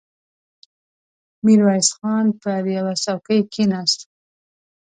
[1.43, 3.99] ميرويس خان پر يوه څوکۍ کېناست.